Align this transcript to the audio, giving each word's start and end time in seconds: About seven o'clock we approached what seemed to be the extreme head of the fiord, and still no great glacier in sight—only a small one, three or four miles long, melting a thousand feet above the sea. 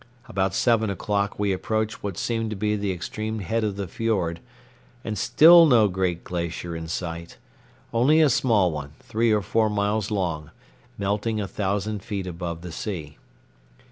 About 0.27 0.55
seven 0.55 0.89
o'clock 0.89 1.37
we 1.37 1.51
approached 1.51 2.01
what 2.01 2.17
seemed 2.17 2.49
to 2.49 2.55
be 2.55 2.75
the 2.75 2.91
extreme 2.91 3.37
head 3.37 3.63
of 3.63 3.75
the 3.75 3.87
fiord, 3.87 4.39
and 5.03 5.15
still 5.15 5.67
no 5.67 5.87
great 5.87 6.23
glacier 6.23 6.75
in 6.75 6.87
sight—only 6.87 8.19
a 8.19 8.29
small 8.31 8.71
one, 8.71 8.93
three 8.99 9.31
or 9.31 9.43
four 9.43 9.69
miles 9.69 10.09
long, 10.09 10.49
melting 10.97 11.39
a 11.39 11.47
thousand 11.47 12.01
feet 12.01 12.25
above 12.25 12.61
the 12.61 12.71
sea. 12.71 13.19